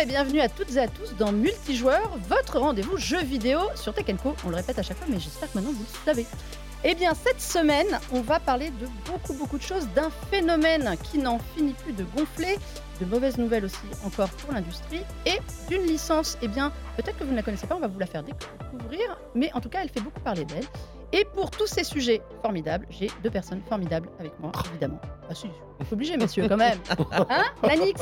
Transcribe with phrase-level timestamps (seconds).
[0.00, 4.04] et bienvenue à toutes et à tous dans Multijoueur, votre rendez-vous jeu vidéo sur Tech
[4.22, 4.36] Co.
[4.46, 6.24] On le répète à chaque fois, mais j'espère que maintenant vous le savez.
[6.84, 11.18] Eh bien, cette semaine, on va parler de beaucoup, beaucoup de choses, d'un phénomène qui
[11.18, 12.58] n'en finit plus de gonfler,
[13.00, 16.38] de mauvaises nouvelles aussi encore pour l'industrie, et d'une licence.
[16.42, 19.18] Eh bien, peut-être que vous ne la connaissez pas, on va vous la faire découvrir,
[19.34, 20.66] mais en tout cas, elle fait beaucoup parler d'elle.
[21.12, 25.00] Et pour tous ces sujets formidables, j'ai deux personnes formidables avec moi, évidemment.
[25.28, 25.48] Ah si,
[25.80, 26.78] c'est obligé, messieurs, quand même.
[27.30, 28.00] Hein Lanix?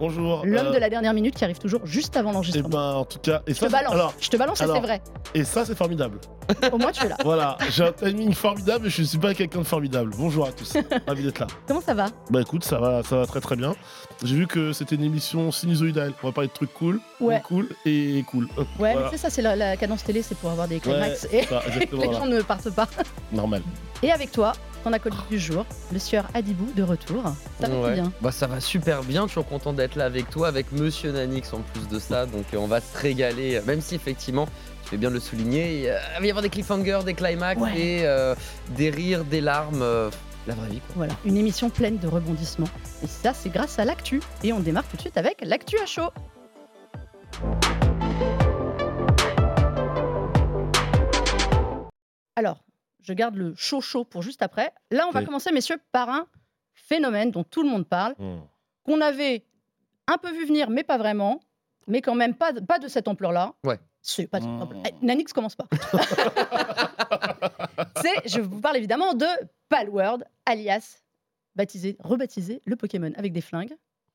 [0.00, 0.44] Bonjour.
[0.44, 2.68] L'homme euh, de la dernière minute qui arrive toujours juste avant Eh l'enregistrement.
[2.68, 4.80] ben, en tout cas, et je ça, te balance, alors, je te balance et c'est
[4.80, 5.02] vrai.
[5.34, 6.18] et ça, c'est formidable.
[6.72, 7.16] Au moins, tu es là.
[7.24, 10.10] Voilà, j'ai un timing formidable et je suis pas quelqu'un de formidable.
[10.16, 10.74] Bonjour à tous,
[11.06, 11.46] ravi d'être là.
[11.68, 12.06] Comment ça va?
[12.30, 13.74] Bah écoute, ça va, ça va très très bien.
[14.24, 16.12] J'ai vu que c'était une émission sinusoïdale.
[16.22, 17.40] On va parler de trucs cool, Ouais.
[17.46, 18.44] cool et cool.
[18.58, 19.00] Ouais, Voilà.
[19.02, 21.42] mais c'est ça, c'est la, la cadence télé, c'est pour avoir des Ouais, climax et
[21.44, 22.88] ça, que les gens ne partent pas.
[23.32, 23.62] normal.
[24.02, 24.52] Et avec toi,
[24.84, 27.22] ton acolyte du jour, le sieur Adibou de retour.
[27.60, 27.94] Ça va Ouais.
[27.94, 31.52] bien Bah ça va super bien, toujours content d'être là avec toi, avec Monsieur Nanix
[31.52, 34.46] en plus de ça, donc euh, on va se régaler, même si effectivement,
[34.84, 37.60] tu fais bien de le souligner, euh, il va y avoir des cliffhangers, des climax
[37.60, 37.78] Ouais.
[37.80, 38.34] et euh,
[38.76, 40.10] des rires, des larmes, euh,
[40.46, 40.92] la vraie vie quoi.
[40.96, 42.68] Voilà, une émission pleine de rebondissements.
[43.02, 44.20] Et ça, c'est grâce à l'actu.
[44.42, 46.10] Et on démarre tout de suite avec l'actu à chaud.
[52.36, 52.58] Alors,
[53.04, 54.72] je garde le chaud chaud pour juste après.
[54.90, 56.26] Là, on va commencer, messieurs, par un
[56.74, 58.40] phénomène dont tout le monde parle, Hmm.
[58.84, 59.44] qu'on avait
[60.08, 61.40] un peu vu venir, mais pas vraiment,
[61.86, 63.54] mais quand même pas, de- pas de cette ampleur-là.
[63.64, 63.78] Ouais.
[64.02, 64.62] C'est pas Mm.
[64.62, 64.82] ampleur.
[64.86, 65.66] Eh, Nanix commence pas.
[68.02, 69.26] C'est, je vous parle évidemment de
[69.68, 70.98] Palworld, alias
[71.56, 73.74] baptisé, rebaptisé le Pokémon avec des flingues.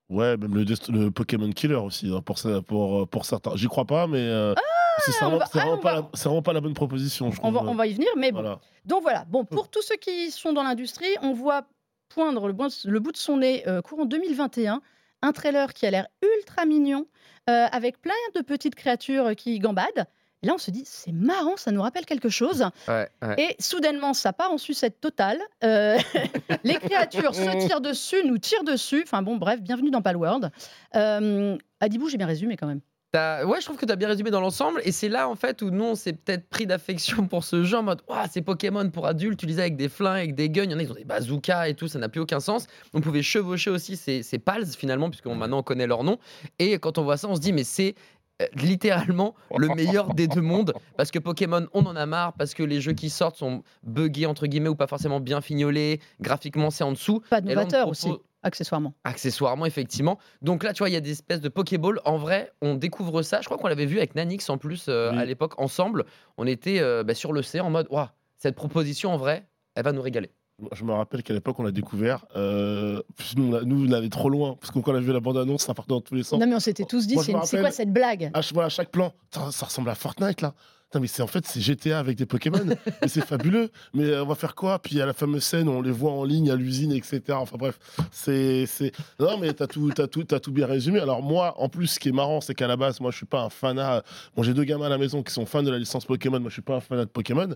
[0.09, 3.55] Ouais, même le, Pokémon Killer aussi, hein, pour, ça- pour, pour certains.
[3.55, 4.61] J'y crois pas, mais euh, va-
[5.05, 7.61] c'est vraiment, ah, pas va- la- c'est vraiment pas la bonne proposition, je On va,
[7.63, 8.41] on va y venir, mais bon.
[8.41, 8.59] Voilà.
[8.85, 9.25] Donc voilà.
[9.27, 11.63] Bon, pour tous ceux qui sont dans l'industrie, on voit
[12.09, 14.81] poindre le, bout- le bout de son nez euh, courant 2021
[15.21, 16.07] un trailer qui a l'air
[16.37, 17.05] ultra mignon,
[17.49, 20.05] euh, avec plein de petites créatures qui gambadent.
[20.41, 22.65] Et là, on se dit, c'est marrant, ça nous rappelle quelque chose.
[22.87, 23.35] Ouais, ouais.
[23.37, 25.41] Et soudainement, ça part en sucette totale.
[25.65, 25.97] Euh,
[26.63, 29.01] les créatures se tirent dessus, nous tirent dessus.
[29.05, 30.49] Enfin bon, bref, bienvenue dans Palworld.
[30.95, 32.79] Euh, Adibou, j'ai bien résumé quand même.
[33.15, 35.63] Ouais, je trouve que tu as bien résumé dans l'ensemble, et c'est là en fait
[35.63, 38.87] où nous on s'est peut-être pris d'affection pour ce jeu en mode Ouah, c'est Pokémon
[38.91, 40.91] pour adultes, tu disais avec des flingues, avec des guns, il y en a qui
[40.91, 42.67] ont des bazookas et tout, ça n'a plus aucun sens.
[42.93, 46.19] On pouvait chevaucher aussi ces, ces pals finalement, puisque maintenant on connaît leur nom,
[46.59, 47.95] et quand on voit ça, on se dit mais c'est
[48.41, 52.53] euh, littéralement le meilleur des deux mondes parce que Pokémon on en a marre parce
[52.53, 56.69] que les jeux qui sortent sont buggés entre guillemets ou pas forcément bien fignolés graphiquement
[56.69, 57.21] c'est en dessous.
[57.29, 58.09] Pas novateur aussi,
[58.43, 58.93] accessoirement.
[59.03, 60.17] Accessoirement, effectivement.
[60.41, 61.99] Donc là, tu vois, il y a des espèces de Pokéball.
[62.05, 63.41] En vrai, on découvre ça.
[63.41, 65.17] Je crois qu'on l'avait vu avec Nanix en plus euh, Oui.
[65.17, 66.05] à l'époque ensemble.
[66.37, 68.07] On était euh, bah, sur le C en mode, waouh,
[68.37, 70.31] cette proposition en vrai, elle va nous régaler.
[70.73, 72.25] Je me rappelle qu'à l'époque, on l'a découvert.
[72.35, 73.01] Euh,
[73.37, 74.57] nous, on a- nous, on allait trop loin.
[74.59, 76.37] Parce que quand on a vu la bande-annonce, ça partait dans tous les sens.
[76.37, 78.89] Non mais on s'était tous dit, c'est quoi cette blague À, ch- voilà, à chaque
[78.91, 80.53] plan, Putain, ça ressemble à Fortnite là.
[80.89, 82.65] Putain, mais c'est en fait c'est GTA avec des Pokémon,
[83.01, 83.69] mais c'est fabuleux.
[83.93, 84.79] Mais euh, on va faire quoi?
[84.79, 86.91] Puis il y a la fameuse scène où on les voit en ligne à l'usine,
[86.91, 87.21] etc.
[87.33, 87.77] Enfin bref,
[88.11, 90.99] c'est c'est non mais t'as tout t'as tout t'as tout bien résumé.
[90.99, 93.27] Alors moi, en plus, ce qui est marrant, c'est qu'à la base, moi, je suis
[93.27, 94.03] pas un fanat.
[94.35, 96.39] Bon, j'ai deux gamins à la maison qui sont fans de la licence Pokémon.
[96.39, 97.49] Moi, je suis pas un fanat de Pokémon.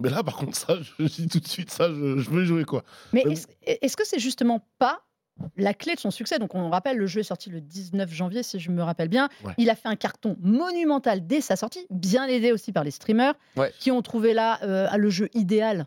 [0.00, 2.64] Mais là, par contre, ça, je dis tout de suite, ça, je, je veux jouer
[2.64, 2.82] quoi.
[3.12, 5.00] Mais est-ce est-ce que c'est justement pas
[5.56, 8.42] la clé de son succès Donc on rappelle, le jeu est sorti le 19 janvier,
[8.42, 9.28] si je me rappelle bien.
[9.44, 9.52] Ouais.
[9.58, 13.34] Il a fait un carton monumental dès sa sortie, bien aidé aussi par les streamers,
[13.56, 13.72] Ouais.
[13.78, 15.86] qui ont trouvé là euh, le jeu idéal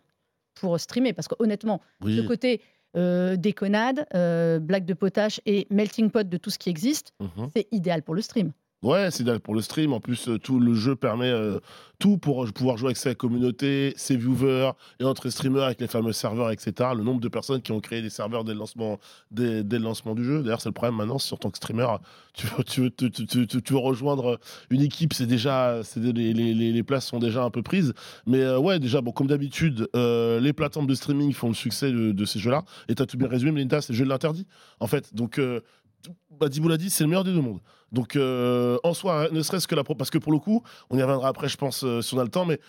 [0.55, 1.13] pour streamer.
[1.13, 2.15] Parce que honnêtement, Oui.
[2.15, 2.61] le côté
[2.95, 7.49] euh, déconnade, euh, blague de potache et melting pot de tout ce qui existe, Mhm.
[7.55, 8.51] c'est idéal pour le stream.
[8.83, 9.93] Ouais, c'est idéal pour le stream.
[9.93, 11.57] En plus, euh, tout le jeu permet euh,
[11.99, 16.11] tout pour pouvoir jouer avec sa communauté, ses viewers et entre streamers avec les fameux
[16.11, 16.89] serveurs, etc.
[16.93, 18.99] Le nombre de personnes qui ont créé des serveurs dès le lancement,
[19.31, 20.43] du jeu.
[20.43, 21.87] D'ailleurs, c'est le problème maintenant, en tant que streamer,
[22.33, 24.37] tu veux, tu tu, tu- tu- tu- tu rejoindre
[24.69, 27.93] une équipe, c'est déjà, les, places sont déjà un peu prises.
[28.27, 32.25] Mais euh, ouais, déjà, bon, comme d'habitude, les plateformes de streaming font le succès de,
[32.25, 32.65] ces jeux-là.
[32.89, 34.45] Et t'as tout bien résumé, Melinda, c'est le jeu de l'interdit,
[34.81, 35.15] en fait.
[35.15, 35.39] Donc,
[36.09, 37.59] euh, bah, Dibou l'a c'est le meilleur des deux mondes.
[37.91, 39.83] Donc, euh, en soi, ne serait-ce que la.
[39.83, 42.19] pro- Parce que pour le coup, on y reviendra après, je pense, euh, si on
[42.19, 42.59] a le temps, mais.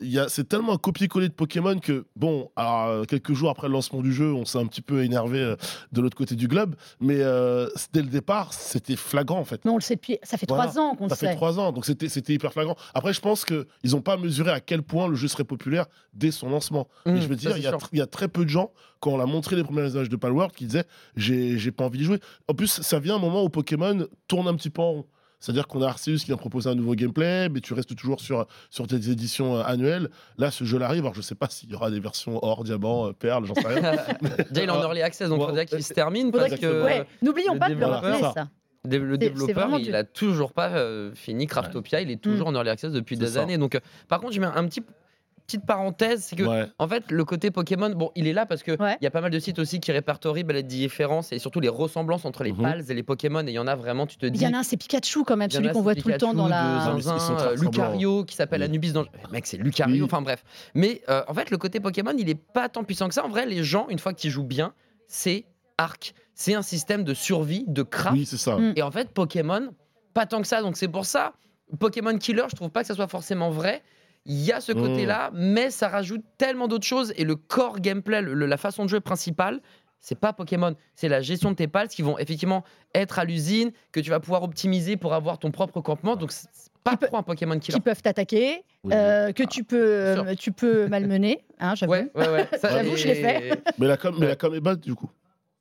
[0.00, 3.50] Il y a- C'est tellement un copier-coller de Pokémon que, bon, alors, euh, quelques jours
[3.50, 5.56] après le lancement du jeu, on s'est un petit peu énervé euh,
[5.92, 9.64] de l'autre côté du globe, mais euh, dès le départ, c'était flagrant en fait.
[9.64, 10.18] Mais on le sait depuis.
[10.22, 10.64] Ça fait Voilà.
[10.68, 11.34] trois ans qu'on le Ça fait sait.
[11.36, 12.76] trois ans, donc c'était c'était hyper flagrant.
[12.94, 16.30] Après, je pense qu'ils n'ont pas mesuré à quel point le jeu serait populaire dès
[16.32, 16.88] son lancement.
[17.06, 19.20] Mmh, Et je veux dire, il y, a y très peu de gens, quand on
[19.20, 20.84] a montré les premières images de Palworld, qui disaient
[21.16, 22.18] j'ai j'ai pas envie d'y jouer.
[22.48, 25.06] En plus, ça vient un moment où Pokémon tourne un petit peu en rond.
[25.44, 28.46] C'est-à-dire qu'on a Arceus qui vient proposer un nouveau gameplay, mais tu restes toujours sur,
[28.70, 30.08] sur tes éditions euh, annuelles.
[30.38, 31.02] Là, ce jeu arrive.
[31.02, 33.66] Alors, je sais pas s'il y aura des versions or, diamant, euh, perle, j'en sais
[33.66, 33.92] rien.
[34.50, 36.66] Déjà, il est en early access, donc Ouais, faudrait qu'il se termine Faudrait parce que-
[36.66, 36.84] que.
[36.84, 38.48] ouais, N'oublions pas de le développeur- rappeler, Voilà, ça.
[38.86, 42.00] Dé- Le développeur, il a toujours pas euh, fini Craftopia.
[42.00, 43.42] Il est toujours en early access depuis des ça.
[43.42, 43.58] années.
[43.58, 44.82] Donc, euh, par contre, je mets un petit
[45.46, 46.66] petite parenthèse, c'est que Ouais.
[46.78, 48.96] en fait le côté Pokémon, bon, il est là parce que il Ouais.
[49.00, 51.68] y a pas mal de sites aussi qui répertorient bah, les différences et surtout les
[51.68, 52.62] ressemblances entre les Mhm.
[52.62, 53.40] pals et les Pokémon.
[53.46, 54.44] Et il y en a vraiment, tu te Il dis.
[54.44, 56.34] y en a un, c'est Pikachu quand même, il celui qu'on voit tout le temps
[56.34, 56.94] dans la.
[56.94, 57.56] de Zinzin, euh.
[57.56, 58.66] Lucario qui s'appelle Oui.
[58.66, 60.02] Anubis dans le- Mec, c'est Lucario, Oui.
[60.02, 60.42] enfin bref.
[60.74, 63.24] Mais euh, en fait, le côté Pokémon, il est pas tant puissant que ça.
[63.24, 64.72] En vrai, les gens, une fois que tu joues bien,
[65.08, 65.44] c'est
[65.78, 66.14] Arc.
[66.34, 68.16] C'est un système de survie, de craft.
[68.16, 68.56] Oui, c'est ça.
[68.56, 68.72] Mm.
[68.76, 69.68] Et en fait, Pokémon,
[70.14, 70.62] pas tant que ça.
[70.62, 71.34] Donc c'est pour ça,
[71.78, 73.82] Pokémon Killer, je trouve pas que ça soit forcément vrai.
[74.26, 77.12] Il y a ce côté-là, mais ça rajoute tellement d'autres choses.
[77.16, 79.60] Et le core gameplay, le- la façon de jouer principale,
[80.00, 80.74] c'est pas Pokémon.
[80.94, 84.20] C'est la gestion de tes pals qui vont effectivement être à l'usine, que tu vas
[84.20, 86.16] pouvoir optimiser pour avoir ton propre campement.
[86.16, 86.48] Donc c'est
[86.82, 87.74] pas trop un Pokémon Killer.
[87.76, 88.92] qui peuvent t'attaquer, Oui.
[88.94, 91.92] euh, que tu peux, euh, tu peux malmener, hein, j'avoue.
[91.92, 92.48] Ouais, ouais, ouais.
[92.58, 93.62] Ça, J'avoue, je l'ai fait.
[93.78, 95.10] Mais la com, mais la com est bonne, du coup.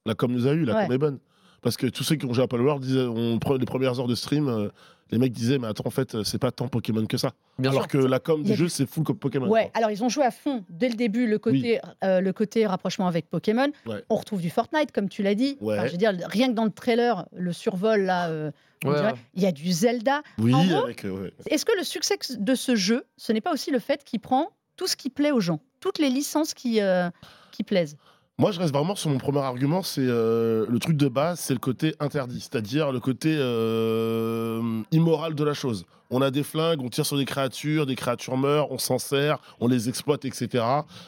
[0.06, 0.86] La com nous a eu, la Ouais.
[0.88, 1.20] com est bonne.
[1.64, 4.08] Parce que tous ceux qui ont joué à Palworld disaient, on prend les premières heures
[4.08, 4.70] de stream, euh,
[5.12, 7.32] les mecs disaient, mais attends, en fait, euh, c'est pas tant Pokémon que ça.
[7.60, 7.92] Bien Alors sûr.
[7.92, 9.48] que la com du jeu, c'est full comme Pokémon.
[9.48, 12.66] Ouais, alors ils ont joué à fond dès le début le côté, euh, le côté
[12.66, 13.72] rapprochement avec Pokémon.
[13.86, 14.04] Ouais.
[14.10, 15.58] On retrouve du Fortnite, comme tu l'as dit.
[15.62, 15.78] Ouais.
[15.78, 18.52] Enfin, je veux dire, rien que dans le trailer, le survol, là, euh,
[18.86, 20.22] Ouais, dirait, il y a du Zelda.
[20.38, 21.30] Oui, euh.
[21.50, 24.50] Est-ce que le succès de ce jeu, ce n'est pas aussi le fait qu'il prend
[24.76, 27.10] tout ce qui plaît aux gens, toutes les licences qui, euh,
[27.52, 27.98] qui plaisent?
[28.40, 31.54] Moi, je reste vraiment sur mon premier argument, c'est euh, le truc de base, c'est
[31.54, 35.86] le côté interdit, c'est-à-dire le côté euh, immoral de la chose.
[36.10, 39.38] On a des flingues, on tire sur des créatures, des créatures meurent, on s'en sert,
[39.60, 40.64] on les exploite, etc.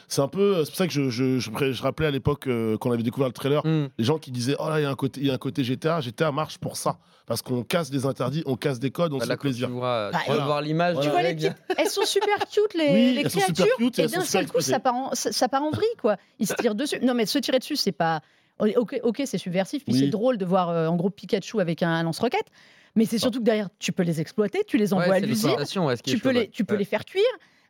[0.06, 2.76] C'est un peu, c'est pour ça que je, je, je- je rappelais à l'époque euh,
[2.78, 3.86] quand on avait découvert le trailer, Hmm.
[3.98, 5.38] les gens qui disaient oh là il y a un côté, il y a un
[5.38, 6.96] côté GTA, GTA marche pour ça,
[7.26, 9.68] parce qu'on casse des interdits, on casse des codes, on se Là, fait plaisir.
[9.68, 10.94] Tu vois, Bah, tu voir l'image.
[10.94, 11.06] Voilà.
[11.08, 13.54] Tu vois les mec, petites, elles sont super cute les, Oui, les elles sont super
[13.54, 16.16] créatures cute et d'un seul coup ça part en, ça, ça part en vrille quoi.
[16.38, 16.98] Ils se tirent dessus.
[17.02, 18.20] Non mais se tirer dessus c'est pas
[18.58, 19.98] ok, ok, c'est subversif puis Oui.
[20.00, 22.46] c'est drôle de voir euh, en gros Pikachu avec un, lance-roquette.
[22.94, 25.50] Mais c'est surtout que derrière tu peux les exploiter, tu les Ouais, envoies à l'usine,
[25.80, 26.78] ouais, tu peux les tu peux Ouais.
[26.78, 27.22] les faire cuire.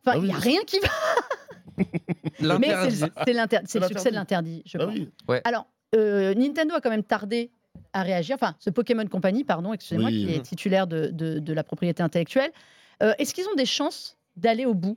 [0.05, 0.89] Enfin Ah il oui, y a rien qui va.
[1.79, 1.87] Mais
[2.39, 3.01] c'est L'interdit.
[3.01, 4.95] le, c'est l'inter- c'est le C'est succès de l'interdit je Ah pense.
[4.95, 5.09] oui.
[5.45, 7.51] Alors euh, Nintendo a quand même tardé
[7.97, 8.35] à réagir.
[8.35, 10.27] Enfin ce Pokémon Company pardon excusez-moi Oui.
[10.27, 12.51] qui est titulaire de, de- de la propriété intellectuelle.
[13.03, 14.97] Euh, est-ce qu'ils ont des chances d'aller au bout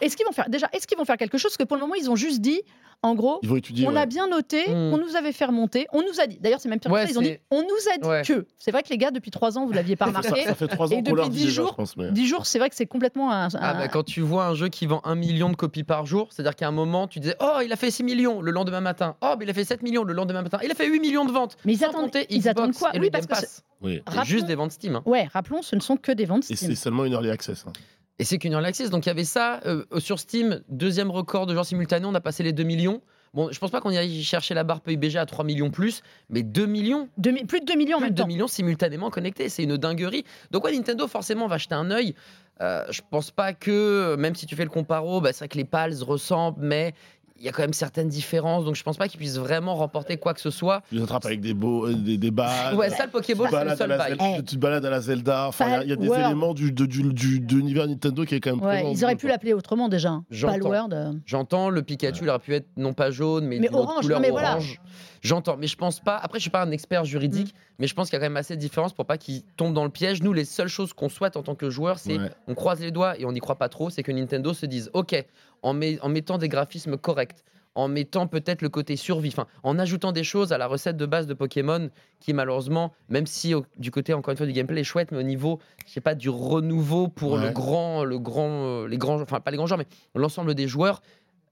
[0.00, 1.50] Est-ce qu'ils vont faire déjà Est-ce qu'ils vont faire quelque chose?
[1.50, 2.60] Parce que pour le moment, ils ont juste dit,
[3.02, 3.86] en gros, Ils vont étudier.
[3.86, 4.00] on ouais.
[4.00, 4.92] a bien noté, Hmm.
[4.92, 6.38] on nous avait fait remonter, on nous a dit.
[6.40, 7.12] D'ailleurs, c'est même pire que Ouais, ça.
[7.12, 8.22] Ils ont dit, on nous a dit Ouais.
[8.26, 8.46] que.
[8.58, 10.44] C'est vrai que les gars, depuis trois ans, vous l'aviez pas remarqué.
[10.44, 11.96] ça fait trois Et ans leur depuis dix déjà, jours, je pense.
[11.96, 12.10] Mais...
[12.10, 13.48] Dix jours, c'est vrai que c'est complètement un.
[13.60, 16.28] Ah bah, quand tu vois un jeu qui vend un million de copies par jour,
[16.30, 19.14] c'est-à-dire qu'à un moment, tu disais Oh, il a fait 6 millions le lendemain matin.
[19.20, 20.58] Oh, mais il a fait 7 millions le lendemain matin.
[20.64, 21.56] Il a fait 8 millions de ventes.
[21.64, 22.90] Mais ils attendent, compter ils Xbox attendent quoi?
[22.94, 23.34] et Oui, parce que.
[23.80, 24.02] Oui.
[24.08, 24.96] C'est Rappelons- juste des ventes Steam.
[24.96, 25.02] hein.
[25.06, 26.70] Ouais, rappelons, ce ne sont que des ventes Et Steam.
[26.70, 27.64] c'est seulement une early access.
[27.68, 27.72] hein.
[28.18, 28.90] Et c'est qu'une early access.
[28.90, 32.06] Donc il y avait ça euh, sur Steam, deuxième record de joueurs simultanés.
[32.06, 33.00] On a passé les 2 millions.
[33.34, 36.02] Bon, je pense pas qu'on y aille chercher la barre PUBG à 3 millions plus,
[36.30, 37.10] mais 2 millions.
[37.18, 38.26] Deux mi- plus de 2 millions en plus même de 2 temps.
[38.26, 39.48] millions simultanément connectés.
[39.50, 40.24] C'est une dinguerie.
[40.50, 42.14] Donc, ouais, Nintendo, forcément, va jeter un œil.
[42.62, 45.58] Euh, je pense pas que, même si tu fais le comparo, bah, c'est vrai que
[45.58, 46.94] les pals ressemblent, mais
[47.38, 48.64] il y a quand même certaines différences.
[48.64, 50.82] Donc, je pense pas qu'ils puissent vraiment remporter quoi que ce soit.
[50.90, 52.74] Tu attrapes avec des, beaux, euh, des, des balles.
[52.74, 54.08] Ouais, ça, le Pokéball, c'est le seul la bail.
[54.10, 54.42] Zelda, Eh.
[54.42, 55.46] tu te balades à la Zelda.
[55.48, 57.86] Enfin, il y a- il y, a des éléments du, de, du, du- de l'univers
[57.86, 58.90] Nintendo qui est quand même Ouais, présent.
[58.92, 60.10] ils auraient pu l'appeler autrement déjà.
[60.10, 60.24] hein.
[60.30, 60.52] J'entends.
[60.54, 60.94] Palworld.
[60.94, 61.12] euh.
[61.26, 64.30] J'entends, le Pikachu, il aurait pu être non pas jaune, mais, Mais orange, couleur mais
[64.30, 64.52] voilà.
[64.52, 64.80] orange.
[65.20, 66.16] J'entends, mais je pense pas.
[66.16, 67.58] Après, je suis pas un expert juridique, Mm.
[67.80, 69.74] mais je pense qu'il y a quand même assez de différence pour pas qu'ils tombent
[69.74, 70.22] dans le piège.
[70.22, 72.30] Nous, les seules choses qu'on souhaite en tant que joueurs, c'est Ouais.
[72.46, 74.90] on croise les doigts et on n'y croit pas trop, c'est que Nintendo se dise
[74.92, 75.14] OK,
[75.62, 79.78] en, met- en mettant des graphismes corrects, en mettant peut-être le côté survie, enfin, en
[79.78, 83.64] ajoutant des choses à la recette de base de Pokémon qui malheureusement, même si au-
[83.76, 86.14] du côté encore une fois du gameplay est chouette, mais au niveau, je sais pas,
[86.16, 87.42] du renouveau pour Ouais.
[87.46, 89.86] le grand, le grand, euh, les grands, enfin pas les grands joueurs, mais
[90.20, 91.02] l'ensemble des joueurs.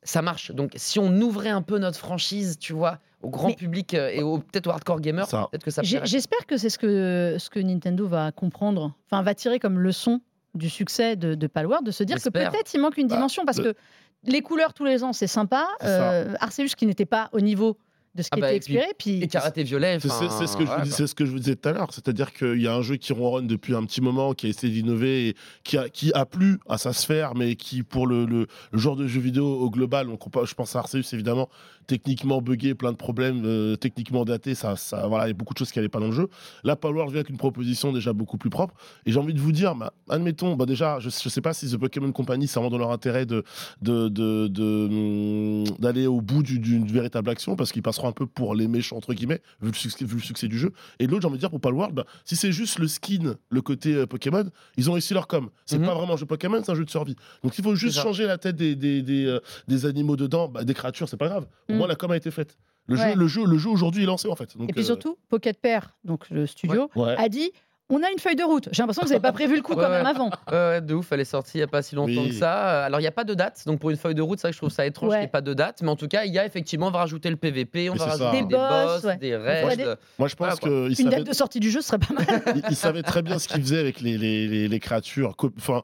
[0.03, 0.53] Ça marche.
[0.53, 4.09] Donc, si on ouvrait un peu notre franchise, tu vois, au grand Mais- public euh,
[4.09, 5.83] et au- peut-être aux hardcore gamers, peut-être que ça.
[5.83, 10.21] J'espère que c'est ce que, ce que Nintendo va comprendre, enfin va tirer comme leçon
[10.57, 13.45] du succès de, de Palworld, de se dire que peut-être il manque une Bah, dimension
[13.45, 13.79] parce le- que
[14.25, 17.77] les couleurs tous les ans c'est sympa, euh, Arceus qui n'était pas au niveau
[18.17, 19.99] de ce qui Ah bah, était expiré, puis, Et karaté violet.
[20.01, 20.97] C'est ce, que je vous voilà, dis- quoi.
[20.97, 21.93] c'est ce que je vous disais tout à l'heure.
[21.93, 24.73] C'est-à-dire qu'il y a un jeu qui ronronne depuis un petit moment, qui a essayé
[24.73, 28.47] d'innover, et qui a, qui a plu à sa sphère, mais qui, pour le, le-
[28.73, 31.49] le genre de jeu vidéo au global, on je pense à Arceus évidemment,
[31.87, 35.55] techniquement buggé, plein de problèmes, euh, techniquement daté, ça, ça, voilà, il y a beaucoup
[35.55, 36.29] de choses qui n'allaient pas dans le jeu.
[36.65, 38.75] Là, Palworld vient avec une proposition déjà beaucoup plus propre.
[39.05, 41.71] Et j'ai envie de vous dire, bah, admettons, bah déjà, je ne sais pas si
[41.71, 43.45] The Pokémon Company, c'est vraiment dans leur intérêt de
[43.83, 48.13] de- de- de, hum, d'aller au bout du- d'une véritable action, parce qu'ils passeront un
[48.13, 50.73] peu pour les méchants, entre guillemets, vu le succès, vu le succès du jeu.
[50.99, 53.37] Et de l'autre, j'ai envie de dire, pour Palworld, bah, si c'est juste le skin,
[53.51, 54.45] le côté euh, Pokémon,
[54.77, 55.51] ils ont réussi leur com.
[55.67, 55.87] C'est Mhm.
[55.87, 57.17] pas vraiment un jeu Pokémon, c'est un jeu de survie.
[57.43, 60.65] Donc il faut juste changer la tête des, des, des, euh, des animaux dedans, bah,
[60.65, 61.47] des créatures, c'est pas grave.
[61.69, 61.79] Au Mhm.
[61.79, 62.57] moins, la com a été faite.
[62.89, 63.11] Le Ouais.
[63.13, 64.57] jeu, le jeu, le jeu aujourd'hui est lancé en fait.
[64.57, 67.17] Donc, Et puis euh, surtout, Pocket Pair, donc le studio, ouais.
[67.19, 67.51] a dit
[67.89, 68.69] on a une feuille de route.
[68.73, 70.31] J'ai l'impression que vous n'avez pas prévu le coup Ouais, quand même avant.
[70.51, 72.29] Ouais, ouais, de ouf, elle est sortie il n'y a pas si longtemps Oui.
[72.31, 72.69] que ça.
[72.69, 74.49] Euh, Alors, il n'y a pas de date, donc pour une feuille de route, c'est
[74.49, 75.15] vrai que je trouve ça étrange Ouais.
[75.17, 75.83] qu'il n'y ait pas de date.
[75.83, 77.99] Mais en tout cas, il y a effectivement, on va rajouter le PVP, on Mais
[77.99, 78.25] va c'est ça.
[78.31, 79.17] rajouter Des des, boss, ouais.
[79.19, 79.77] des raids.
[79.77, 80.69] des- Moi, je pense quoi.
[80.69, 82.27] qu'il Une savait, date de sortie du jeu serait pas mal.
[82.57, 85.35] il, il savait très bien ce qu'il faisait avec les, les, les, les créatures.
[85.59, 85.83] Enfin,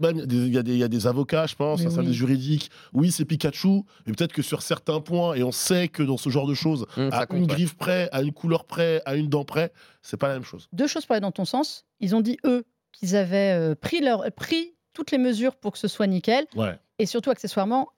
[0.00, 2.16] même, il y, a des- il y a des avocats, je pense, un service oui.
[2.16, 2.70] juridique.
[2.92, 6.30] Oui, c'est Pikachu, mais peut-être que sur certains points, et on sait que dans ce
[6.30, 7.48] genre de choses, Hum, à compte, une ouais.
[7.48, 9.72] griffe près, à une couleur près, à une dent près,
[10.02, 10.68] c'est pas la même chose.
[10.72, 11.84] Deux choses pour aller dans ton sens.
[12.00, 15.78] Ils ont dit, eux, qu'ils avaient euh, pris, leur, pris toutes les mesures pour que
[15.78, 16.44] ce soit nickel.
[16.56, 16.78] Ouais.
[16.98, 17.88] Et surtout, accessoirement,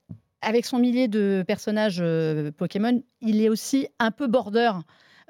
[0.41, 4.71] avec son millier de personnages euh, Pokémon, il est aussi un peu border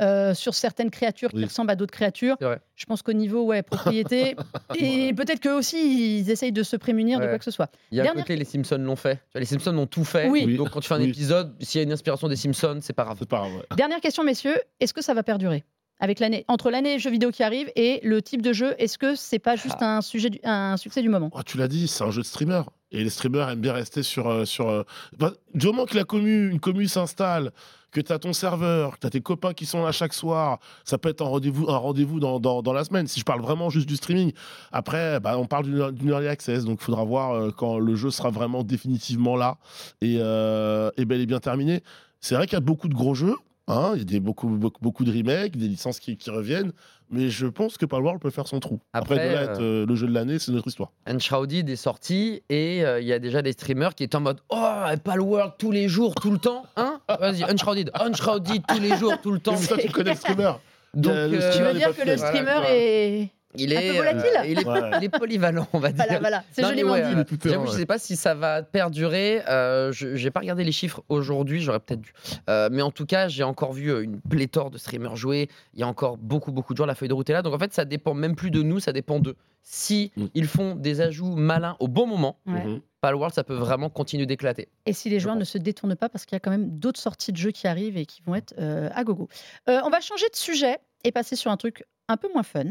[0.01, 2.37] euh, sur certaines créatures qui ressemblent à d'autres créatures.
[2.75, 4.37] Je pense qu'au niveau ouais, propriété,
[4.79, 7.71] et peut-être qu'eux aussi, ils essayent de se prémunir de quoi que ce soit.
[7.93, 9.21] Il y a un côté, les Simpsons l'ont fait.
[9.35, 10.29] Les Simpsons ont tout fait.
[10.29, 10.43] Oui.
[10.47, 10.57] Oui.
[10.57, 11.09] Donc, quand tu fais un Oui.
[11.11, 13.17] épisode, s'il y a une inspiration des Simpsons, c'est pas grave.
[13.21, 13.55] C'est pas grave.
[13.57, 13.77] ouais.
[13.77, 14.57] Dernière question, messieurs.
[14.81, 15.65] Est-ce que ça va perdurer
[16.01, 18.75] avec l'année entre l'année jeux vidéo qui arrive et le type de jeu?
[18.79, 19.99] Est-ce que c'est pas juste Ah.
[19.99, 21.31] un, sujet du- un succès du moment?
[21.33, 22.63] Oh, tu l'as dit, c'est un jeu de streamer.
[22.95, 24.29] Et les streamers aiment bien rester sur.
[24.29, 24.85] euh, sur
[25.19, 27.51] bah, du moment que la commu, une s'installe,
[27.91, 30.59] que tu as ton serveur, que tu as tes copains qui sont là chaque soir,
[30.85, 33.07] ça peut être un rendez-vous rendez-vous dans, dans, dans la semaine.
[33.07, 34.33] Si je parle vraiment juste du streaming.
[34.73, 38.11] Après, bah, on parle d'une early access, donc il faudra voir euh, quand le jeu
[38.11, 39.59] sera vraiment définitivement là
[40.01, 41.83] et, et bel et bien terminé.
[42.21, 43.37] C'est vrai qu'il y a beaucoup de gros jeux.
[43.69, 46.73] Hein, Il y a des, beaucoup, beaucoup, beaucoup de remakes, des licences qui, qui reviennent,
[47.11, 48.81] mais je pense que Palworld peut faire son trou.
[48.93, 50.91] Après, Après, de là, être, euh, le jeu de l'année, c'est notre histoire.
[51.09, 54.41] Enshrouded est sorti et euh, il y a déjà des streamers qui étaient en mode
[54.49, 56.65] Oh, Palworld tous les jours, tout le temps.
[56.77, 57.01] Hein?
[57.09, 59.55] Vas-y, Unshrouded, Unshrouded tous les jours, tout le temps.
[59.61, 60.53] Mais toi, tu connais le streamer.
[60.95, 63.31] Donc, Euh, euh, Tu veux dire que le streamer Voilà, est.
[63.57, 64.91] il un est, peu volatile euh, il, est, Ouais.
[64.99, 66.05] il est polyvalent, on va dire.
[66.05, 67.01] Voilà, voilà, c'est joliment dit.
[67.03, 67.79] ouais, terrain, J'avoue, je ouais.
[67.79, 69.43] sais pas si ça va perdurer.
[69.49, 72.13] Euh, je j'ai pas regardé les chiffres aujourd'hui, j'aurais peut-être dû.
[72.49, 75.49] Euh, mais en tout cas, j'ai encore vu euh, une pléthore de streamers jouer.
[75.75, 76.87] Il y a encore beaucoup, beaucoup de joueurs.
[76.87, 77.43] La feuille de route est là.
[77.43, 79.37] Donc en fait, ça dépend même plus de nous, ça dépend d'eux.
[79.63, 80.27] Si Mm.
[80.35, 82.65] ils font des ajouts malins au bon moment, Ouais.
[82.65, 82.81] Mhm.
[83.01, 84.69] Palworld, ça peut vraiment continuer d'éclater.
[84.87, 87.01] Et si les joueurs ne se détournent pas, parce qu'il y a quand même d'autres
[87.01, 89.29] sorties de jeux qui arrivent et qui vont être euh, à gogo.
[89.69, 92.65] Euh, on va changer de sujet et passer sur un truc un peu moins fun,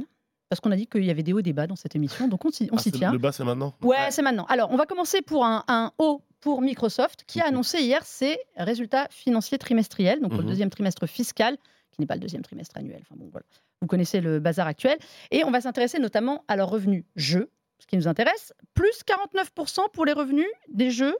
[0.50, 2.28] parce qu'on a dit qu'il y avait des hauts et des bas dans cette émission,
[2.28, 3.12] donc on s'y on Ah, tient.
[3.12, 3.74] Le bas, c'est maintenant?
[3.82, 4.46] Ouais, c'est maintenant.
[4.46, 8.38] Alors, on va commencer pour un, un haut pour Microsoft, qui a annoncé hier ses
[8.58, 10.50] résultats financiers trimestriels, donc pour le Mhm.
[10.50, 11.58] deuxième trimestre fiscal,
[11.92, 13.00] qui n'est pas le deuxième trimestre annuel.
[13.02, 13.46] Enfin bon, voilà.
[13.82, 14.98] Vous connaissez le bazar actuel.
[15.32, 18.54] Et on va s'intéresser notamment à leurs revenus jeux, ce qui nous intéresse.
[18.74, 21.16] Plus 49% pour les revenus des jeux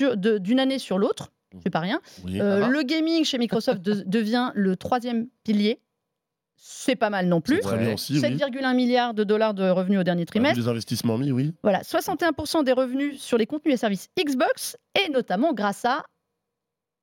[0.00, 1.32] de- d'une année sur l'autre.
[1.62, 2.00] C'est pas rien.
[2.24, 2.40] Oui.
[2.40, 5.80] Euh, le gaming chez Microsoft de- devient le troisième pilier.
[6.56, 7.56] C'est pas mal non plus.
[7.56, 7.94] C'est très bien Ouais.
[7.94, 8.20] aussi, oui.
[8.20, 10.58] 7,1 milliards de dollars de revenus au dernier trimestre.
[10.58, 11.52] les investissements mis, oui.
[11.62, 16.04] Voilà, 61% des revenus sur les contenus et services Xbox, et notamment grâce à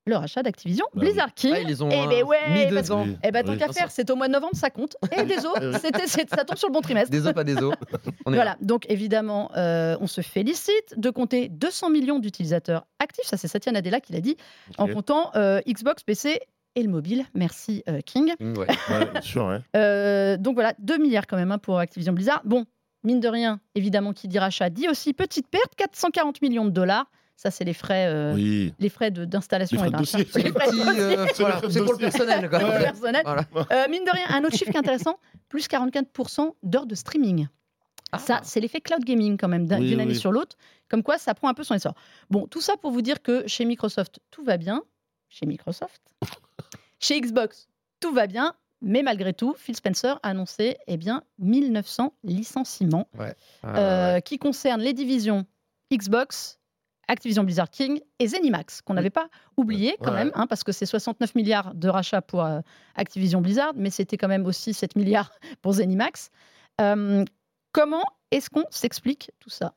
[0.06, 1.08] le rachat d'Activision Bah oui.
[1.08, 1.54] Blizzard King.
[1.56, 3.04] Ah, ils les ont Eh euh, ben ouais, mis parce- dedans.
[3.06, 3.16] Oui.
[3.24, 3.58] Eh ben tant Oui.
[3.58, 4.98] qu'à faire, c'est au mois de novembre, ça compte.
[5.18, 5.72] Et des os, oui.
[5.82, 7.10] c'était, c'est- ça tombe sur le bon trimestre.
[7.10, 7.74] Des os, pas des os.
[8.26, 13.26] On est Voilà, donc évidemment, euh, on se félicite de compter 200 millions d'utilisateurs actifs.
[13.28, 14.36] Ça, c'est Satya Nadella qui l'a dit,
[14.78, 16.42] en comptant euh, Xbox, PC
[16.76, 17.26] et le mobile.
[17.34, 18.34] Merci euh, King.
[18.40, 18.68] Mm, ouais.
[18.90, 19.60] Ouais, bien sûr, ouais.
[19.76, 22.42] Euh, donc voilà, 2 milliards quand même hein, pour Activision Blizzard.
[22.46, 22.66] Bon,
[23.04, 27.06] mine de rien, évidemment, qui dit rachat dit aussi petite perte, 440 millions de dollars.
[27.36, 28.74] Ça, c'est les frais, euh, Oui.
[28.80, 29.80] les frais de- d'installation.
[29.80, 32.48] C'est euh, voilà, pour le personnel.
[32.50, 32.60] Quoi.
[32.60, 32.80] Ouais.
[32.84, 33.24] personnel.
[33.26, 33.46] Voilà.
[33.72, 35.18] Euh, mine de rien, un autre chiffre qui est intéressant,
[35.50, 37.48] plus 44% d'heures de streaming.
[38.12, 38.20] Ah.
[38.20, 40.16] Ça, c'est l'effet cloud gaming quand même, d'une oui, année oui.
[40.16, 40.56] sur l'autre.
[40.88, 41.96] Comme quoi, ça prend un peu son essor.
[42.30, 44.84] Bon, tout ça pour vous dire que chez Microsoft, tout va bien.
[45.30, 46.00] Chez Microsoft.
[47.04, 47.68] Chez Xbox,
[48.00, 48.56] tout va bien.
[48.86, 54.82] Mais malgré tout, Phil Spencer a annoncé eh bien, 1900 licenciements Ah, euh, qui concernent
[54.82, 55.46] les divisions
[55.92, 56.60] Xbox,
[57.08, 60.26] Activision Blizzard King et Zenimax, qu'on n'avait pas oublié quand Ouais.
[60.26, 62.60] même, hein, parce que c'est 69 milliards de rachats pour euh,
[62.96, 65.32] Activision Blizzard, mais c'était quand même aussi 7 milliards
[65.62, 66.30] pour Zenimax.
[66.82, 67.24] Euh,
[67.72, 69.76] comment est-ce qu'on s'explique tout ça?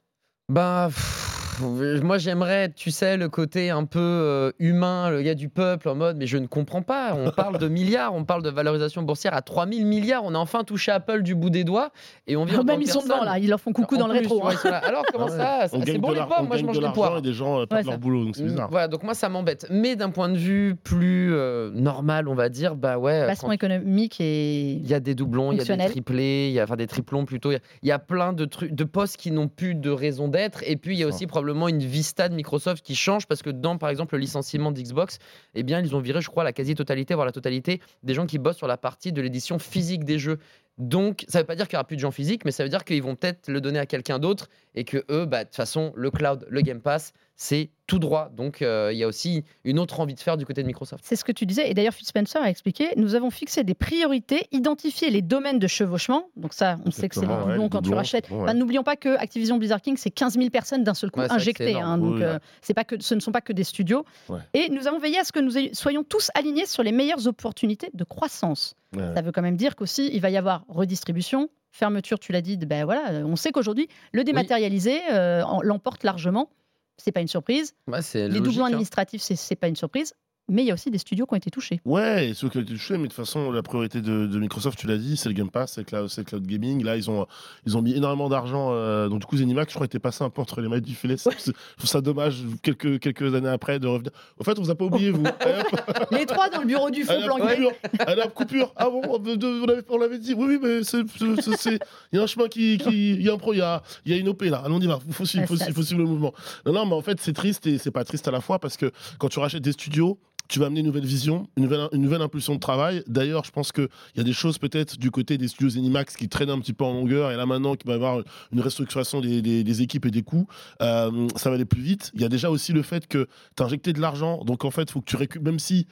[0.48, 1.25] Ben, pff,
[2.02, 5.94] moi j'aimerais, tu sais, le côté un peu euh, humain, le gars du peuple en
[5.94, 7.14] mode, mais je ne comprends pas.
[7.14, 10.24] On parle de milliards, on parle de valorisation boursière à 3000 milliards.
[10.24, 11.90] On a enfin touché Apple du bout des doigts
[12.26, 12.56] et on vient.
[12.56, 14.20] en tant Même ils sont devant là, ils leur font coucou En dans le plus,
[14.22, 14.40] rétro.
[14.40, 14.80] vois, hein.
[14.84, 15.30] Alors comment Ouais.
[15.36, 17.18] ça C'est bon les pommes, moi je mange de des poires.
[17.18, 18.68] et des gens euh, perdent Ouais, leur boulot, donc c'est Mm, bizarre.
[18.70, 19.66] Voilà, donc moi ça m'embête.
[19.70, 23.20] Mais d'un point de vue plus euh, normal, on va dire, bah ouais.
[23.22, 26.52] quand Basement économique et Il y a des doublons, il y a des triplés, il
[26.54, 27.50] y a enfin des triplons plutôt.
[27.50, 29.90] Il y a, il y a plein de trucs, de postes qui n'ont plus de
[29.90, 30.60] raison d'être.
[30.66, 33.50] Et puis il y a aussi probablement une vista de Microsoft qui change parce que
[33.50, 35.18] dans par exemple le licenciement d'Xbox,
[35.54, 38.38] eh bien ils ont viré, je crois, la quasi-totalité, voire la totalité des gens qui
[38.38, 40.38] bossent sur la partie de l'édition physique des jeux.
[40.78, 42.68] Donc ça veut pas dire qu'il y aura plus de gens physiques, mais ça veut
[42.68, 45.56] dire qu'ils vont peut-être le donner à quelqu'un d'autre et que eux, bah, de toute
[45.56, 48.30] façon, le cloud, le Game Pass, c'est tout droit.
[48.36, 51.04] Donc euh, il y a aussi une autre envie de faire du côté de Microsoft.
[51.06, 51.70] C'est ce que tu disais.
[51.70, 55.66] Et d'ailleurs, Phil Spencer a expliqué nous avons fixé des priorités, identifié les domaines de
[55.68, 56.28] chevauchement.
[56.36, 58.28] Donc, ça, on sait que c'est ouais, doublons les quand tu rachètes.
[58.30, 58.38] ouais.
[58.42, 61.30] Enfin, N'oublions pas que Activision Blizzard King, c'est 15 000 personnes d'un seul coup Ouais,
[61.30, 61.76] injectées.
[61.76, 61.98] hein.
[61.98, 64.04] donc, Oui, euh, c'est pas que, ce ne sont pas que des studios.
[64.28, 64.40] Ouais.
[64.54, 67.90] Et nous avons veillé à ce que nous soyons tous alignés sur les meilleures opportunités
[67.94, 68.74] de croissance.
[68.96, 69.14] Ouais.
[69.14, 72.56] Ça veut quand même dire qu'aussi, il va y avoir redistribution, fermeture, tu l'as dit,
[72.56, 76.48] de- ben voilà, on sait qu'aujourd'hui, le dématérialisé euh, l'emporte largement.
[76.98, 77.74] C'est pas une surprise.
[77.86, 78.68] Les logique, doublons hein.
[78.68, 80.14] administratifs, c'est pas une surprise.
[80.48, 81.80] Mais il y a aussi des studios qui ont été touchés.
[81.84, 84.38] Ouais, et ceux qui ont été touchés, mais de toute façon, la priorité de, de
[84.38, 86.84] Microsoft, tu l'as dit, c'est le Game Pass, c'est le cloud, cloud gaming.
[86.84, 87.26] Là, ils ont,
[87.66, 88.68] ils ont mis énormément d'argent.
[88.72, 90.94] euh, donc, du coup, Zenimax, je crois, était passé un peu entre les mailles du
[90.94, 91.16] filet.
[91.16, 94.12] C'est- Je trouve ça dommage, quelques, quelques années après, de revenir.
[94.38, 95.24] Au fait, on vous a pas oublié, vous.
[96.12, 97.42] Les trois dans le bureau du fond planqué.
[97.56, 97.72] coupure.
[98.06, 98.72] Allez, hop, coupure.
[98.76, 100.32] Ah bon, on l'avait- dit.
[100.34, 101.78] Oui, oui, mais il
[102.12, 102.74] y a un chemin qui.
[102.76, 104.62] Il y a un pro, il y a, il y a une OP là.
[104.64, 104.98] Allons, on y va.
[105.08, 106.32] Il faut suivre, Ouais, faut ça- suivre, faut suivre le mouvement.
[106.64, 108.76] Non, non, mais en fait, c'est triste et c'est pas triste à la fois parce
[108.76, 112.54] que quand tu rachètes des studios, tu vas amener une nouvelle vision, une nouvelle, impulsion
[112.54, 113.02] de travail.
[113.06, 116.28] D'ailleurs, je pense qu'il y a des choses peut-être du côté des studios Zenimax qui
[116.28, 117.30] traînent un petit peu en longueur.
[117.32, 118.22] Et là, maintenant, qu'il va y avoir
[118.52, 120.46] une restructuration des, équipes et des coûts,
[120.82, 122.10] euh, ça va aller plus vite.
[122.14, 124.44] Il y a déjà aussi le fait que tu as injecté de l'argent.
[124.44, 125.86] Donc, en fait, il faut que tu récupères, même si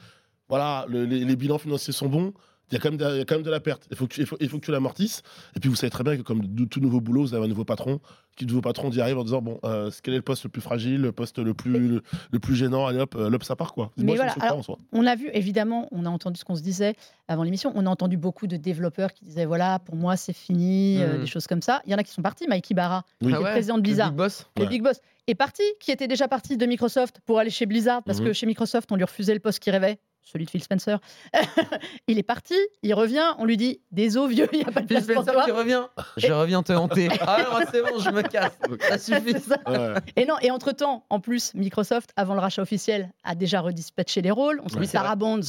[0.49, 2.33] voilà, le- les, les bilans financiers sont bons.
[2.71, 3.87] Il y, a quand même de, il y a quand même de la perte.
[3.91, 5.21] Il faut, que tu, il, faut, il faut que tu l'amortisses.
[5.55, 7.47] Et puis vous savez très bien que comme de- tout nouveau boulot, vous avez un
[7.47, 7.99] nouveau patron.
[8.35, 10.61] Qui nouveau patron d'y arrive en disant bon, euh, quel est le poste le plus
[10.61, 12.85] fragile, le poste le plus le, le plus gênant.
[12.87, 13.91] Allez hop, euh, hop, ça part quoi.
[13.97, 14.77] Mais Moi, voilà, alors- en soi.
[14.91, 16.95] On a vu, évidemment, on a entendu ce qu'on se disait
[17.29, 17.71] avant l'émission.
[17.75, 21.19] On a entendu beaucoup de développeurs qui disaient voilà, pour moi, c'est fini, euh, Mhm.
[21.21, 21.81] des choses comme ça.
[21.85, 22.45] Il y en a qui sont partis.
[22.47, 23.27] Mikey Barra, Oui.
[23.31, 24.47] qui est le président de le Blizzard, Big Boss.
[24.57, 24.69] le Ouais.
[24.69, 28.19] Big Boss, est parti, qui était déjà parti de Microsoft pour aller chez Blizzard, parce
[28.19, 28.25] Mhm.
[28.27, 29.97] que chez Microsoft, on lui refusait le poste qu'il rêvait.
[30.25, 30.99] Celui de Phil Spencer.
[32.07, 34.87] il est parti, il revient, on lui dit Désolé, vieux, il n'y a pas de
[34.87, 35.45] Phil place pour Spencer toi.
[35.45, 35.83] qui revient.
[36.17, 37.09] Je reviens te hanter.
[37.21, 38.57] Ah non, c'est bon, je me casse.
[38.89, 39.39] Ça suffit.
[39.39, 39.57] Ça.
[39.67, 39.99] Ouais.
[40.15, 44.31] Et non, et entre-temps, en plus, Microsoft, avant le rachat officiel, a déjà redispatché les
[44.31, 44.59] rôles.
[44.63, 45.41] On que c'est Sarah Bonds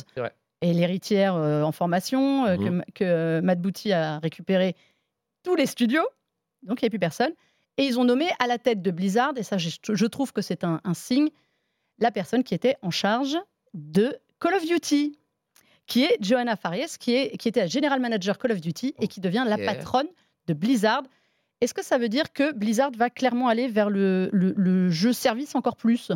[0.62, 2.85] est l'héritière euh, en formation, euh, Mhm.
[2.95, 4.75] que, que Matt Booty a récupéré
[5.43, 6.07] tous les studios,
[6.62, 7.33] donc il n'y a plus personne.
[7.79, 10.41] Et ils ont nommé à la tête de Blizzard, et ça je, je trouve que
[10.43, 11.29] c'est un, un signe,
[11.99, 13.37] la personne qui était en charge
[13.75, 15.18] de Call of Duty,
[15.87, 19.09] qui est Johanna Farias, qui, est, qui était la General Manager Call of Duty et
[19.09, 20.09] qui devient la patronne
[20.46, 21.03] de Blizzard.
[21.62, 25.14] Est-ce que ça veut dire que Blizzard va clairement aller vers le, le- le jeu
[25.14, 26.12] service encore plus?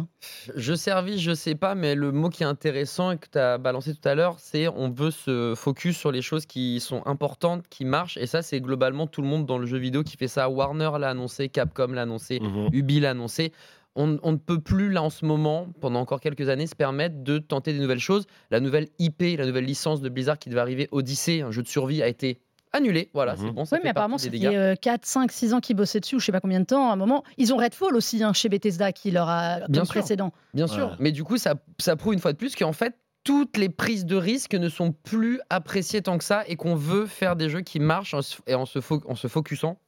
[0.54, 3.56] Je service, je sais pas, mais le mot qui est intéressant et que tu as
[3.56, 7.66] balancé tout à l'heure, c'est on veut se focus sur les choses qui sont importantes,
[7.70, 8.18] qui marchent.
[8.18, 10.50] Et ça, c'est globalement tout le monde dans le jeu vidéo qui fait ça.
[10.50, 12.68] Warner l'a annoncé, Capcom l'a annoncé, Mhm.
[12.74, 13.52] Ubi l'a annoncé.
[14.00, 17.22] On, on ne peut plus, là, en ce moment, pendant encore quelques années, se permettre
[17.22, 18.26] de tenter des nouvelles choses.
[18.50, 21.68] La nouvelle IP, la nouvelle licence de Blizzard qui devait arriver, Odyssey, un jeu de
[21.68, 22.40] survie, a été
[22.72, 23.10] annulé.
[23.12, 23.52] Voilà, c'est Mhm.
[23.52, 24.46] bon, ça Oui, mais apparemment, dégâts.
[24.54, 26.88] euh, 4, 5, 6 ans qu'ils bossaient dessus, ou je sais pas combien de temps.
[26.88, 29.84] À un moment, ils ont Redfall aussi hein, chez Bethesda qui leur a Bien comme
[29.86, 29.94] sûr.
[30.02, 30.32] précédent.
[30.54, 30.72] Bien Ouais.
[30.72, 32.94] sûr, mais du coup, ça, ça prouve une fois de plus qu'en fait,
[33.30, 37.06] toutes les prises de risque ne sont plus appréciées tant que ça et qu'on veut
[37.06, 39.78] faire des jeux qui marchent en, se- et en se, focusant,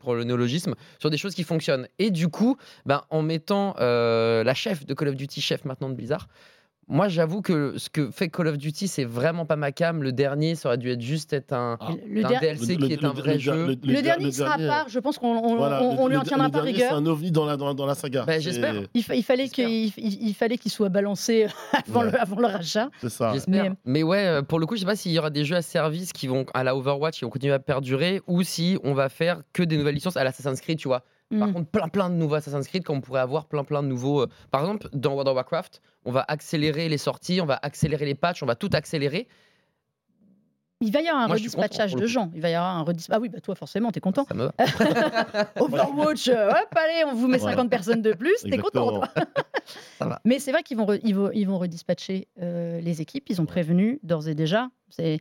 [0.00, 1.86] pour le néologisme, sur des choses qui fonctionnent.
[2.00, 2.56] Et du coup,
[2.86, 6.26] ben, en mettant euh, la chef de Call of Duty, chef maintenant de Blizzard,
[6.88, 10.02] moi j'avoue que ce que fait Call of Duty, c'est vraiment pas ma cam.
[10.02, 11.90] Le dernier, ça aurait dû être juste être un, Ah.
[12.08, 13.52] Le un der- DLC Le- qui est un le- vrai le- jeu.
[13.52, 16.00] le- Le, le- dernier le sera à part, je pense qu'on on, voilà, on- le-
[16.00, 16.88] on lui en tiendra le pas dernier, rigueur.
[16.90, 18.24] C'est un ovni dans la, dans, dans la saga.
[18.26, 18.74] C'est- j'espère.
[18.94, 19.92] Il, fa- il fallait qu'il il,
[20.28, 21.46] il fallait qu'il soit balancé
[21.86, 22.10] avant, Ouais.
[22.10, 22.88] le, avant le rachat.
[23.00, 23.32] C'est ça.
[23.34, 23.64] J'espère.
[23.64, 24.02] Mais- Mais...
[24.02, 26.12] ouais, euh, pour le coup, je sais pas s'il y aura des jeux à service
[26.12, 29.42] qui vont à la Overwatch qui vont continuer à perdurer ou si on va faire
[29.52, 31.04] que des nouvelles licences à l'Assassin's Creed, tu vois.
[31.30, 31.52] Par Mm.
[31.52, 34.22] contre, plein plein de nouveaux Assassin's Creed, comme on pourrait avoir plein plein de nouveaux.
[34.22, 38.06] euh, Par exemple, dans World of Warcraft, on va accélérer les sorties, on va accélérer
[38.06, 39.28] les patchs, on va tout accélérer.
[40.80, 42.30] Il va y avoir un redispatchage de gens.
[42.36, 43.06] Il va y avoir un redis...
[43.10, 44.24] Ah oui, bah toi forcément, t'es content.
[44.28, 44.52] Ça me va.
[45.60, 47.56] Overwatch, euh, hop, allez, on vous met Voilà.
[47.56, 49.02] 50 personnes de plus, t'es content.
[49.98, 50.20] Ça va.
[50.24, 53.24] Mais c'est vrai qu'ils vont, re- ils vont, ils vont redispatcher euh, les équipes.
[53.28, 54.70] Ils ont prévenu d'ores et déjà.
[54.90, 55.18] C'est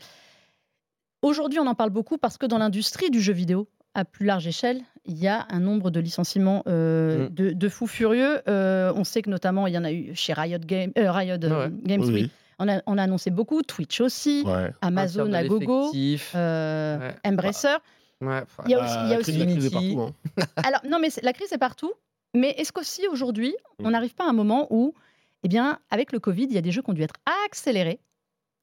[1.24, 4.46] Aujourd'hui, on en parle beaucoup parce que dans l'industrie du jeu vidéo, à plus large
[4.46, 7.34] échelle, il y a un nombre de licenciements euh, Mm.
[7.34, 8.42] de, de fous furieux.
[8.48, 11.38] Euh, on sait que notamment, il y en a eu chez Riot, Game, euh, Riot
[11.44, 11.72] euh, Ouais.
[11.84, 12.04] Games.
[12.04, 12.14] oui.
[12.14, 14.44] Oui, On, a, on a annoncé beaucoup, Twitch aussi.
[14.46, 14.72] Ouais.
[14.82, 15.92] Amazon à gogo,
[16.36, 17.16] euh, Ouais.
[17.26, 17.68] Embracer.
[18.20, 19.70] Ouais, Il y a Bah, aussi, il y a la aussi- crise- la crise est
[19.70, 20.14] partout, hein.
[20.68, 21.92] Alors, non, mais la crise est partout.
[22.34, 23.92] Mais est-ce qu'aussi aujourd'hui, on Mm.
[23.92, 24.94] n'arrive pas à un moment où,
[25.44, 27.14] eh bien, avec le Covid, il y a des jeux qui ont dû être
[27.46, 28.00] accélérés?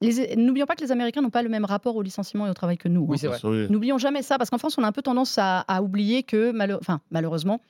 [0.01, 2.77] N'oublions pas que les Américains n'ont pas le même rapport au licenciement et au travail
[2.77, 3.01] que nous.
[3.07, 3.17] Oui, hein.
[3.19, 3.39] c'est vrai.
[3.43, 3.67] Oui.
[3.69, 6.53] N'oublions jamais ça, parce qu'en France, on a un peu tendance à, à oublier que,
[6.79, 7.61] enfin, malheureusement,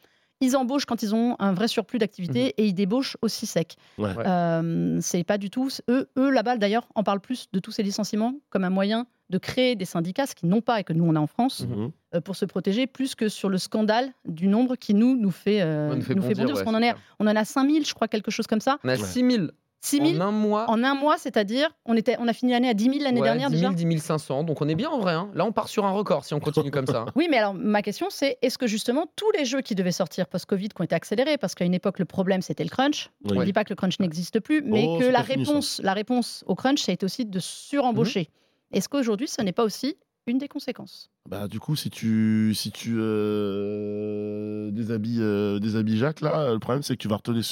[0.41, 3.75] ils embauchent quand ils ont un vrai surplus d'activité et ils débauchent aussi sec.
[3.97, 4.09] Ouais.
[4.25, 5.69] Euh, c'est pas du tout.
[5.89, 9.37] Eux, eux là-bas, d'ailleurs, en parlent plus de tous ces licenciements comme un moyen de
[9.37, 11.89] créer des syndicats, ce qu'ils n'ont pas et que nous, on a en France, Mhm.
[12.15, 15.61] euh, pour se protéger, plus que sur le scandale du nombre qui nous, nous fait,
[15.61, 17.93] euh, nous fait nous fait bondir, parce qu'on en, est, on en a 5000, je
[17.95, 18.77] crois, quelque chose comme ça.
[18.83, 18.97] On a Ouais.
[19.03, 20.65] 6000 6000 en un mois.
[20.69, 23.27] en un mois, c'est-à-dire, on, était, on a fini l'année à 10 000 l'année Ouais,
[23.27, 24.43] dernière 10 déjà 000, 10 500.
[24.43, 25.13] Donc on est bien en vrai.
[25.13, 25.29] hein.
[25.35, 27.05] Là, on part sur un record si on continue comme ça.
[27.15, 30.27] Oui, mais alors ma question c'est est-ce que justement tous les jeux qui devaient sortir
[30.27, 33.31] post-Covid, qui ont été accélérés, parce qu'à une époque le problème c'était le crunch, Oui.
[33.37, 35.79] on ne dit pas que le crunch n'existe plus, mais Oh, que la fini, réponse,
[35.83, 38.29] la réponse au crunch, ça a été aussi de surembaucher.
[38.71, 38.77] Mhm.
[38.77, 39.95] Est-ce qu'aujourd'hui ce n'est pas aussi
[40.27, 41.09] une des conséquences.
[41.29, 46.95] Bah, du coup, si tu, si tu euh, déshabilles, euh, Jacques, là, le problème, c'est
[46.95, 47.43] que tu vas, retomber,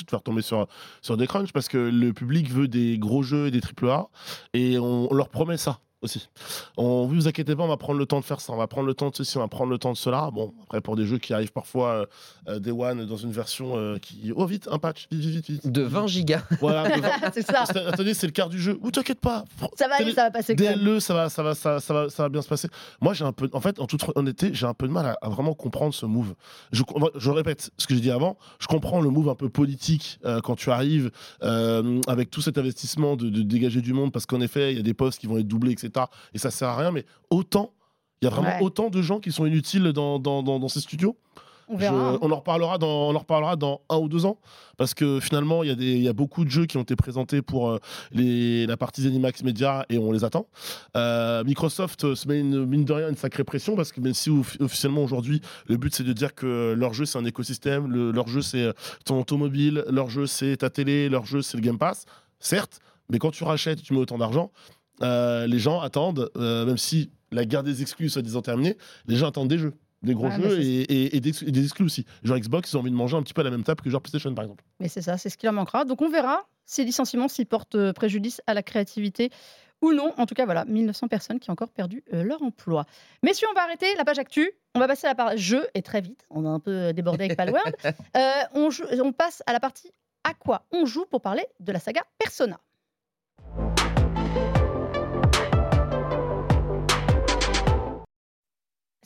[0.42, 4.10] sur, des crunchs parce que le public veut des gros jeux et des triple A
[4.54, 6.30] et on leur promet ça aussi.
[6.78, 8.88] On, vous inquiétez pas, on va prendre le temps de faire ça, on va prendre
[8.88, 10.30] le temps de ceci, on va prendre le temps de cela.
[10.32, 12.06] Bon, après, pour des jeux qui arrivent parfois euh,
[12.50, 14.32] euh, Day One dans une version euh, qui.
[14.36, 15.64] Oh, vite, un patch, vite, vite, vite.
[15.64, 15.72] vite.
[15.72, 16.44] De 20 gigas.
[16.60, 17.10] Voilà, de 20.
[17.34, 18.78] C'est ça, Attendez, c'est le quart du jeu.
[18.82, 19.44] Ou t'inquiète pas.
[19.78, 20.56] ça va aller, ça va passer.
[20.56, 22.70] DLE, ça va, ça va, ça, ça va, ça va bien se passer.
[23.02, 25.18] Moi, j'ai un peu, en fait, en toute honnêteté, j'ai un peu de mal à,
[25.22, 26.34] à vraiment comprendre ce move.
[26.72, 26.84] Je,
[27.16, 28.38] je répète ce que j'ai dit avant.
[28.60, 31.12] Je comprends le move un peu politique euh, quand tu arrives
[31.44, 34.80] euh, avec tout cet investissement de, de dégager du monde, parce qu'en effet, il y
[34.80, 35.92] a des postes qui vont être doublés, etc.
[36.34, 36.92] Et ça sert à rien.
[36.92, 37.72] Mais autant,
[38.22, 38.62] il y a vraiment Ouais.
[38.64, 41.18] autant de gens qui sont inutiles dans, dans, dans, dans ces studios.
[41.70, 42.14] On verra.
[42.14, 44.38] Je- on, en reparlera dans, on en reparlera dans un ou deux ans.
[44.78, 46.82] Parce que finalement, il y, a des- il y a beaucoup de jeux qui ont
[46.82, 47.80] été présentés pour euh,
[48.12, 50.48] les, la partie Zenimax Media et on les attend.
[50.98, 54.14] Euh, Microsoft euh, se met une, mine de rien une sacrée pression parce que même
[54.14, 57.88] si off- officiellement aujourd'hui, le but c'est de dire que leur jeu c'est un écosystème,
[57.90, 58.74] le- leur jeu c'est
[59.06, 62.06] ton automobile, leur jeu c'est ta télé, leur jeu c'est le Game Pass,
[62.40, 62.80] certes,
[63.10, 64.52] mais quand tu rachètes tu mets autant d'argent,
[65.04, 69.16] euh, les gens attendent, euh, même si la guerre des exclus soit disant terminée, les
[69.16, 69.74] gens attendent des jeux.
[70.04, 72.06] Des gros Ouais, jeux et, et- et des, et des exclus aussi.
[72.24, 73.90] Genre Xbox, ils ont envie de manger un petit peu à la même table que
[73.90, 74.64] genre PlayStation par exemple.
[74.82, 75.86] Mais c'est ça, c'est ce qui leur manquera.
[75.86, 79.30] Donc on verra ces licenciements s'ils portent euh, préjudice à la créativité
[79.82, 80.14] ou non.
[80.18, 82.86] En tout cas, voilà, 1900 personnes qui ont encore perdu euh, leur emploi.
[83.24, 84.52] Messieurs, on va arrêter la page actu.
[84.76, 86.26] On va passer à la page jeu et très vite.
[86.30, 87.76] On a un peu débordé avec Palworld.
[88.18, 88.70] Euh,
[89.02, 89.90] on passe à la partie
[90.26, 92.60] à quoi on joue pour parler de la saga Persona.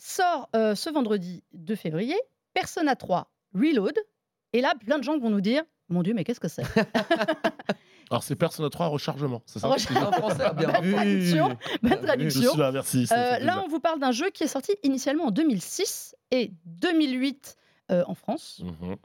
[0.08, 2.16] Sort euh, ce vendredi 2 février
[2.54, 3.94] Persona 3 Reload.
[4.54, 6.62] Et là, plein de gens vont nous dire Mon Dieu, mais qu'est-ce que c'est
[8.10, 11.48] Alors c'est Persona 3 rechargement, c'est ça Recharge- En français, bien Bonne traduction.
[11.82, 11.98] Bonne vu.
[12.00, 12.50] Je traduction.
[12.52, 13.06] suis là, merci.
[13.12, 17.56] Euh, là, on vous parle d'un jeu qui est sorti initialement en 2006 et 2008
[17.90, 18.62] euh, en France.
[18.64, 18.96] Mhm.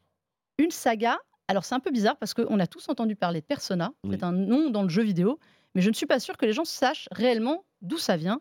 [0.60, 1.18] Une saga.
[1.50, 3.92] Alors, c'est un peu bizarre parce qu'on a tous entendu parler de Persona.
[4.06, 4.12] Oui.
[4.18, 5.38] C'est un nom dans le jeu vidéo.
[5.76, 8.39] Mais je ne suis pas sûre que les gens sachent réellement d'où ça vient.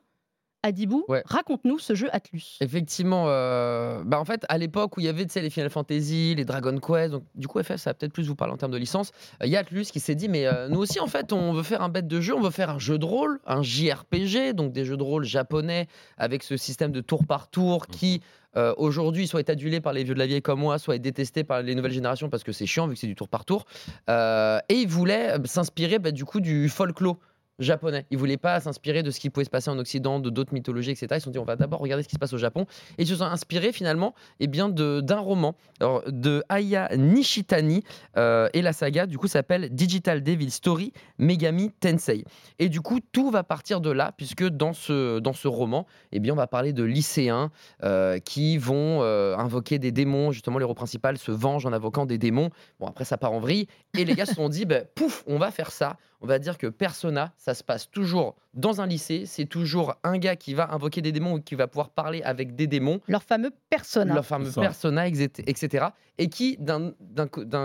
[0.63, 1.23] Adibou, Ouais.
[1.27, 2.57] raconte-nous ce jeu Atlus.
[2.61, 6.45] Effectivement, euh, bah en fait, à l'époque où il y avait les Final Fantasy, les
[6.45, 8.77] Dragon Quest, donc du coup, FF, ça va peut-être plus vous parler en termes de
[8.79, 9.11] licence.
[9.43, 11.53] euh, Il y a Atlus qui s'est dit, mais euh, nous aussi, en fait, on
[11.53, 14.53] veut faire un bête de jeu, on veut faire un jeu de rôle, un JRPG,
[14.55, 15.87] donc des jeux de rôle japonais
[16.19, 18.21] avec ce système de tour par tour qui.
[18.57, 20.99] euh, Aujourd'hui, soit est adulé par les vieux de la vieille comme moi, soit est
[20.99, 23.45] détesté par les nouvelles générations parce que c'est chiant vu que c'est du tour par
[23.47, 23.65] tour.
[24.11, 27.17] Euh, et il voulait euh, s'inspirer bah, du coup du folklore
[27.59, 28.07] japonais.
[28.11, 30.91] Ils voulaient pas s'inspirer de ce qui pouvait se passer en Occident, de d'autres mythologies,
[30.91, 31.09] etc.
[31.13, 32.67] Ils se sont dit on va d'abord regarder ce qui se passe au Japon.
[32.99, 37.85] Et ils se sont inspirés finalement eh bien, d'un roman de Aya Nishitani
[38.17, 42.25] euh, et la saga du coup s'appelle Digital Devil Story Megami Tensei.
[42.59, 46.21] Et du coup tout va partir de là puisque dans ce, dans ce roman eh
[46.21, 47.51] bien, on va parler de lycéens
[47.83, 50.33] euh, qui vont euh, invoquer des démons.
[50.33, 52.51] Justement l'héros principal se venge en invoquant des démons.
[52.81, 53.67] Bon après ça part en vrille.
[53.97, 55.97] Et les gars se sont dit ben, pouf on va faire ça.
[56.23, 59.25] On va dire que Persona, ça se passe toujours dans un lycée.
[59.27, 62.55] C'est toujours un gars qui va invoquer des démons ou qui va pouvoir parler avec
[62.55, 64.15] des démons Leur fameux Persona.
[64.15, 65.87] leur fameux persona, etc.
[66.19, 66.93] Et qui, d'un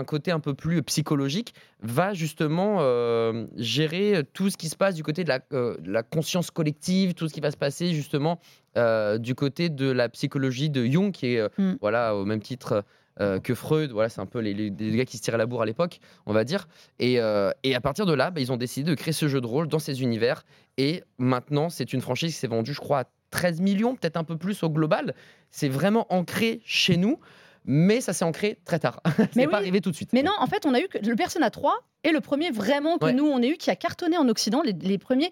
[0.04, 5.02] côté un peu plus psychologique, va justement euh, gérer tout ce qui se passe du
[5.02, 8.40] côté de la, euh, de la conscience collective, tout ce qui va se passer justement
[8.76, 11.76] euh, du côté de la psychologie de Jung, qui est euh, Mm.
[11.80, 12.84] voilà, au même titre
[13.20, 13.90] euh, que Freud.
[13.92, 16.00] Voilà, c'est un peu les, les- les gars qui se tiraient la bourre à l'époque,
[16.26, 16.68] on va dire.
[16.98, 19.40] Et, euh, et à partir de là, bah, ils ont décidé de créer ce jeu
[19.40, 20.44] de rôle dans ces univers.
[20.76, 24.24] Et maintenant, c'est une franchise qui s'est vendue, je crois, à 13 millions, peut-être un
[24.24, 25.14] peu plus au global.
[25.50, 27.18] C'est vraiment ancré chez nous,
[27.64, 29.00] mais ça s'est ancré très tard.
[29.16, 30.12] c'est Mais pas arrivé tout de suite.
[30.12, 32.96] Mais non, en fait, on a eu que le Persona 3 est le premier vraiment
[32.98, 33.12] que Ouais.
[33.12, 35.30] nous, on a eu qui a cartonné en Occident, les, les premiers.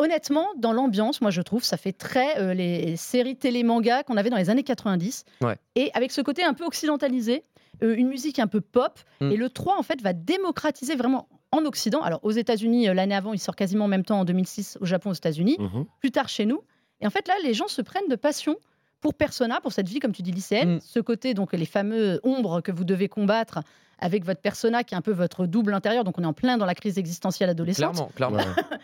[0.00, 4.30] Honnêtement, dans l'ambiance, moi je trouve, ça fait très euh, les séries télé-manga qu'on avait
[4.30, 5.24] dans les années 90.
[5.42, 5.56] Ouais.
[5.76, 7.42] Et avec ce côté un peu occidentalisé,
[7.82, 8.98] euh, une musique un peu pop.
[9.20, 9.30] Mm.
[9.32, 12.00] Et le 3, en fait, va démocratiser vraiment en Occident.
[12.00, 14.86] Alors aux États-Unis, euh, l'année avant, il sort quasiment en même temps en 2006 au
[14.86, 15.84] Japon, aux États-Unis Mhm.
[16.00, 16.62] plus tard chez nous.
[17.02, 18.56] Et en fait, là, les gens se prennent de passion
[19.02, 20.80] pour Persona, pour cette vie, comme tu dis, lycéenne, Mm.
[20.82, 23.60] ce côté, donc les fameux ombres que vous devez combattre
[24.02, 26.56] avec votre Persona, qui est un peu votre double intérieur, donc on est en plein
[26.56, 27.94] dans la crise existentielle adolescente.
[28.14, 28.38] Clairement, clairement.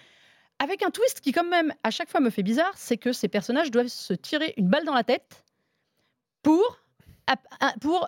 [0.58, 3.28] Avec un twist qui, quand même, à chaque fois me fait bizarre, c'est que ces
[3.28, 5.44] personnages doivent se tirer une balle dans la tête
[6.42, 6.78] pour,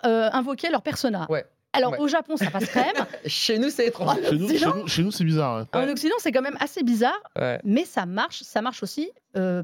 [0.05, 1.27] euh, invoquer leur Persona.
[1.29, 1.45] Ouais.
[1.73, 1.99] Alors, Ouais.
[1.99, 2.85] au Japon, ça passe crème.
[3.27, 4.17] Chez nous, c'est étrange.
[4.27, 5.59] Chez nous, chez Sinon- nous, chez nous, c'est bizarre.
[5.73, 5.79] ouais.
[5.79, 5.87] En.
[5.89, 7.59] Occident, c'est quand même assez bizarre, Ouais.
[7.63, 8.41] mais ça marche.
[8.41, 9.63] Ça marche aussi euh,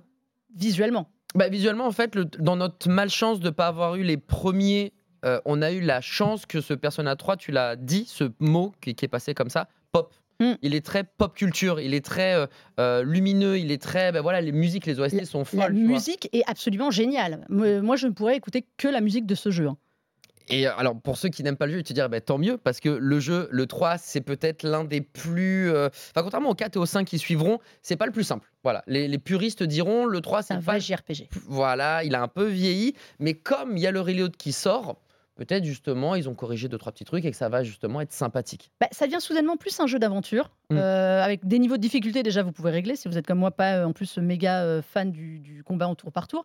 [0.56, 1.10] visuellement.
[1.34, 4.94] Bah, visuellement, en fait, le- dans notre malchance de ne pas avoir eu les premiers,
[5.26, 8.72] euh, on a eu la chance que ce Persona 3, tu l'as dit, ce mot
[8.82, 10.14] qui, qui est passé comme ça, pop.
[10.40, 10.54] Mm.
[10.62, 12.48] Il est très pop culture, il est très euh,
[12.80, 14.12] euh, lumineux, il est très.
[14.12, 15.60] ben voilà, les musiques, les OST sont folles.
[15.60, 15.78] La vois.
[15.94, 17.46] musique est absolument géniale.
[17.50, 19.68] Moi, je ne pourrais écouter que la musique de ce jeu.
[19.68, 19.78] hein.
[20.48, 22.38] Et euh, alors, pour ceux qui n'aiment pas le jeu, tu te dire, bah, tant
[22.38, 25.72] mieux, parce que le jeu, le 3, c'est peut-être l'un des plus.
[25.72, 28.48] euh, Enfin, contrairement au 4 et au 5 qui suivront, c'est pas le plus simple.
[28.62, 30.74] Voilà, les, les puristes diront, le 3, C'est c'est un pas.
[30.74, 31.30] vrai JRPG.
[31.48, 34.98] Voilà, il a un peu vieilli, mais comme il y a le reload qui sort,
[35.36, 38.12] peut-être justement, ils ont corrigé deux, trois petits trucs et que ça va justement être
[38.14, 38.72] sympathique.
[38.82, 40.78] Bah, ça devient soudainement plus un jeu d'aventure, Mm.
[40.78, 43.52] euh, avec des niveaux de difficulté déjà vous pouvez régler si vous êtes comme moi
[43.52, 46.44] pas euh, en plus méga euh, fan du, du combat en tour par tour.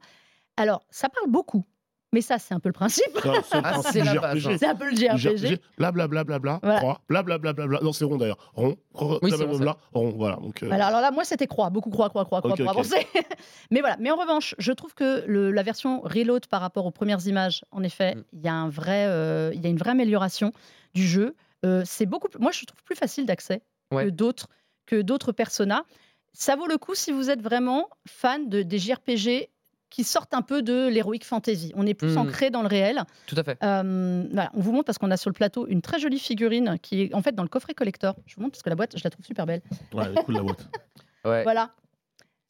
[0.58, 1.64] Alors ça parle beaucoup,
[2.12, 3.04] mais ça c'est un peu le principe.
[3.22, 4.52] C'est un- c'est le Ah, c'est du la base, JRPG.
[4.52, 4.56] hein.
[4.58, 5.60] C'est un peu le JRPG.
[5.78, 6.58] Bla bla bla bla bla.
[6.62, 6.78] Voilà.
[6.80, 7.00] Croix.
[7.08, 7.80] Bla bla bla bla bla.
[7.82, 8.50] Non, c'est rond d'ailleurs.
[8.54, 8.76] Rond.
[8.94, 10.10] Rond, Oui, bla, c'est bla, rond, bla, rond.
[10.16, 10.36] Voilà.
[10.36, 10.62] Donc.
[10.62, 12.70] euh, Voilà, alors là, moi, c'était croix, beaucoup croix, croix, croix, croix Ok, pour ok.
[12.72, 13.06] avancer.
[13.70, 13.96] mais voilà.
[14.00, 17.64] Mais en revanche, je trouve que le- la version reload par rapport aux premières images,
[17.70, 18.24] en effet, Mm.
[18.32, 20.52] il y a un vrai, euh, il y a une vraie amélioration
[20.94, 21.34] du jeu.
[21.64, 24.04] Euh, c'est beaucoup, plus- moi, je trouve plus facile d'accès Ouais.
[24.06, 24.48] que d'autres,
[24.86, 25.84] que d'autres Persona.
[26.32, 29.50] Ça vaut le coup si vous êtes vraiment fan de des JRPG
[29.90, 31.72] qui sortent un peu de l'heroic fantasy.
[31.74, 32.18] On est plus Mm.
[32.18, 33.02] ancré dans le réel.
[33.26, 33.58] Tout à fait.
[33.62, 36.78] Euh, voilà, on vous montre parce qu'on a sur le plateau une très jolie figurine
[36.80, 38.14] qui est en fait dans le coffret collector.
[38.26, 39.62] Je vous montre parce que la boîte, je la trouve super belle.
[39.92, 40.68] Ouais, elle est cool la boîte.
[41.24, 41.70] Ouais, Voilà.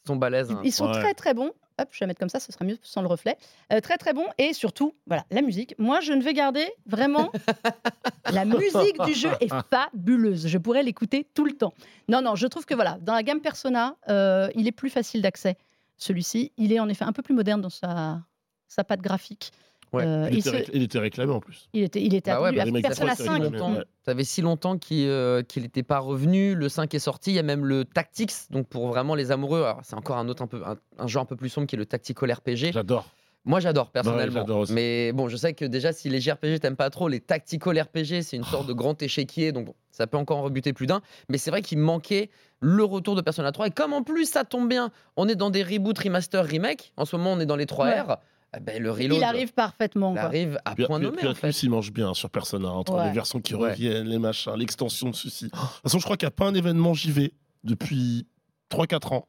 [0.05, 0.50] ils sont balèzes.
[0.53, 0.61] hein.
[0.62, 1.00] Ils sont Ouais.
[1.00, 1.50] très très bons.
[1.81, 3.38] Hop, je vais la mettre comme ça, ce sera mieux sans le reflet.
[3.72, 5.74] Euh, très très bons et surtout, voilà, la musique.
[5.79, 7.33] Moi, je ne vais garder vraiment
[8.31, 10.46] la musique du jeu est fabuleuse.
[10.46, 11.72] Je pourrais l'écouter tout le temps.
[12.09, 15.22] Non, non, je trouve que voilà, dans la gamme Persona, euh, il est plus facile
[15.22, 15.57] d'accès.
[16.00, 18.22] Celui-ci, il est en effet un peu plus moderne dans sa
[18.68, 19.52] sa patte graphique.
[19.92, 20.04] Ouais.
[20.06, 21.68] Euh, Il était, il réclamé en plus.
[21.72, 23.42] il était, il était Bah ouais, bah, à Persona d'Après, 5.
[23.42, 23.72] c'est longtemps.
[23.74, 23.84] Ouais.
[24.04, 26.54] Ça fait si longtemps qu'il euh, n'était pas revenu.
[26.54, 27.32] Le 5 est sorti.
[27.32, 28.32] Il y a même le Tactics.
[28.50, 31.24] Donc pour vraiment les amoureux, c'est encore un autre un peu un, un jeu un
[31.24, 32.72] peu plus sombre qui est le Tactical RPG.
[32.72, 33.04] J'adore.
[33.46, 34.44] Moi j'adore personnellement.
[34.70, 38.22] Mais bon, je sais que déjà si les JRPG t'aimes pas trop, les Tactical RPG
[38.22, 39.53] c'est une sorte de grand échiquier.
[39.53, 41.00] Donc bon, ça peut encore en rebuter plus d'un.
[41.31, 42.29] Mais c'est vrai qu'il manquait
[42.61, 43.68] le retour de Persona 3.
[43.68, 46.92] Et comme en plus ça tombe bien, on est dans des reboots, remaster, remake.
[46.98, 48.16] En ce moment on est dans les 3 R.
[48.57, 50.11] eh ben, le reload Il arrive parfaitement.
[50.11, 50.22] il quoi.
[50.24, 51.48] arrive à Puis, point puis- nommé puis en fait.
[51.48, 53.07] plus, il mange bien sur Persona, entre Ouais.
[53.07, 53.70] les versions qui Ouais.
[53.70, 55.44] reviennent, les machins, l'extension de ceci.
[55.44, 57.33] De toute façon, je crois qu'il n'y a pas un événement JV
[57.64, 58.26] depuis
[58.68, 59.26] 3-4 ans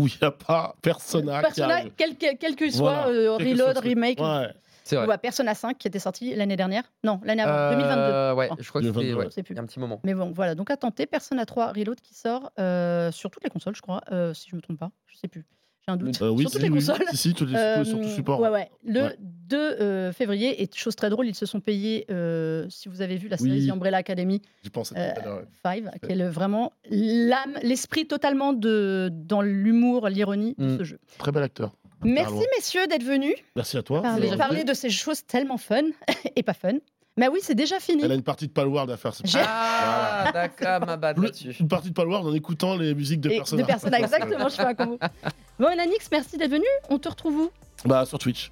[0.00, 3.08] où il n'y a pas Persona, Persona, quel quel- quel qu'il soit, Voilà.
[3.08, 4.20] euh, reload, que- remake.
[4.20, 4.48] Ouais.
[4.82, 5.04] C'est vrai.
[5.04, 6.82] On voit Persona 5 qui était sorti l'année dernière.
[7.04, 8.38] Non, l'année avant, Euh, 2022.
[8.38, 8.56] Ouais, Oh.
[8.58, 9.54] je crois que c'était 2022, ouais, Je sais plus.
[9.54, 10.00] il y a un petit moment.
[10.02, 10.54] Mais bon, voilà.
[10.56, 14.00] Donc à tenter, Persona 3 Reload qui sort euh, sur toutes les consoles, je crois,
[14.10, 14.90] euh, si je me trompe pas.
[15.06, 15.44] Je sais plus.
[15.86, 16.20] J'ai un doute.
[16.22, 17.06] Euh, oui, sur si, toutes les oui, consoles.
[17.10, 18.40] Si, si, tous les, Euh, sur tout support.
[18.40, 18.70] ouais, ouais.
[18.84, 19.16] Le Ouais.
[19.18, 23.16] 2 euh, février, et chose très drôle, ils se sont payés, euh, si vous avez
[23.16, 23.66] vu la série Oui.
[23.66, 25.44] The Umbrella Academy Euh, ouais.
[25.64, 30.78] 5, qui est le- vraiment l'âme, l'esprit totalement de, dans l'humour, l'ironie de Mm.
[30.78, 30.98] ce jeu.
[31.18, 31.72] Très bel acteur.
[32.04, 32.46] Merci Pardon.
[32.56, 34.00] messieurs d'être venus Merci à toi.
[34.02, 35.82] parler, parler de ces choses tellement fun
[36.36, 36.74] et pas fun.
[37.16, 38.02] Mais oui, c'est déjà fini.
[38.04, 39.12] Elle a une partie de Palward à faire.
[39.36, 41.18] Ah, d'accord, ma bad.
[41.58, 43.62] Une partie de Palward en écoutant les musiques de Persona.
[43.62, 44.98] de Persona, exactement, je fais un combo.
[45.60, 46.64] Bon, Nanix, merci d'être venu.
[46.88, 47.50] On te retrouve où?
[47.84, 48.50] Bah, sur Twitch.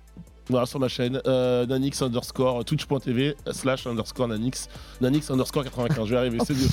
[0.51, 4.69] Voilà, sur ma chaîne, euh, Nanix underscore, twitch.tv slash underscore Nanix,
[5.01, 6.07] Nanix underscore 95.
[6.07, 6.67] Je vais arriver, c'est mieux.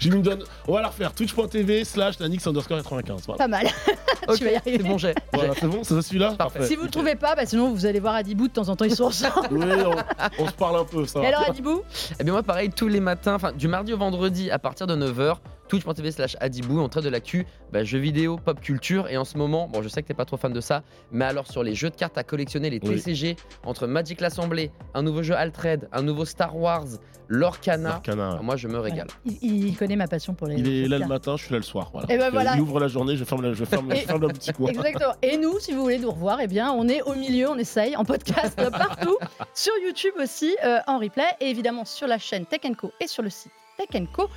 [0.00, 0.44] j'ai- une donne.
[0.68, 3.22] On va la refaire, twitch.tv slash Nanix underscore 95.
[3.26, 3.66] Voilà, Pas mal.
[4.28, 4.78] Ok, tu vas y arriver.
[4.78, 5.14] c'est bon, j'ai.
[5.32, 6.32] Voilà, c'est bon, c'est celui-là?
[6.36, 6.66] Parfait.
[6.66, 8.74] Si vous ne le trouvez pas, bah, sinon vous allez voir Adibou de temps en
[8.74, 9.48] temps, ils sont ensemble.
[9.52, 11.20] Oui, on, on se parle un peu, ça.
[11.22, 11.82] Et alors Adibou?
[12.18, 14.96] Eh bien moi pareil tous les matins, enfin du mardi au vendredi à partir de
[14.96, 15.36] 9h,
[15.68, 19.36] twitch.tv slash adibou, on traite de l'actu, bah, jeux vidéo, pop culture et en ce
[19.38, 21.74] moment, bon je sais que t'es pas trop fan de ça, mais alors sur les
[21.74, 22.96] jeux de cartes à collectionner, les Oui.
[22.96, 26.84] TCG, entre Magic l'Assemblée, un nouveau jeu Altered, un nouveau Star Wars,
[27.28, 28.00] l'Orcana,
[28.42, 29.08] moi je me régale.
[29.24, 30.56] il, il connaît ma passion pour les.
[30.56, 31.90] Il est là le matin, je suis là le soir.
[31.92, 32.12] Voilà.
[32.12, 32.54] Et ben voilà.
[32.54, 34.52] Il ouvre la journée, je ferme la, je ferme, je Et- ferme la boutique.
[34.56, 34.70] quoi.
[34.70, 35.12] Exactement.
[35.22, 37.96] Et nous, si vous voulez nous revoir, eh bien, on est au milieu, on essaye,
[37.96, 39.18] en podcast partout,
[39.54, 43.22] sur YouTube aussi, euh, en replay, et évidemment sur la chaîne Tech Co et sur
[43.24, 44.28] le site Tech Co.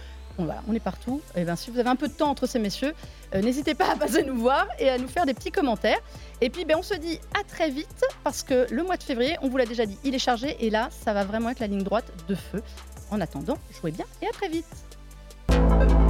[0.68, 1.22] On est partout.
[1.36, 2.94] Et ben, si vous avez un peu de temps entre ces messieurs,
[3.36, 6.00] euh, n'hésitez pas à passer nous voir et à nous faire des petits commentaires.
[6.42, 9.36] Et puis, ben, on se dit à très vite parce que le mois de février,
[9.42, 11.68] on vous l'a déjà dit, il est chargé et là, ça va vraiment être la
[11.68, 12.62] ligne droite de feu.
[13.12, 16.09] En attendant, jouez bien et à très vite.